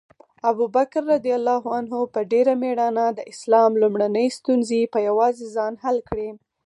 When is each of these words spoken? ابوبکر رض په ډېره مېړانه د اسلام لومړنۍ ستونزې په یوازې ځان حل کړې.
ابوبکر 0.49 1.03
رض 1.09 1.25
په 2.13 2.19
ډېره 2.31 2.53
مېړانه 2.61 3.05
د 3.11 3.19
اسلام 3.31 3.71
لومړنۍ 3.81 4.27
ستونزې 4.37 4.81
په 4.93 4.99
یوازې 5.07 5.45
ځان 5.55 5.73
حل 5.83 5.97
کړې. 6.09 6.29